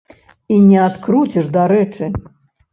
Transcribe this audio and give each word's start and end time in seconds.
І 0.55 0.57
не 0.69 0.79
адкруціш, 0.85 1.53
дарэчы. 1.61 2.13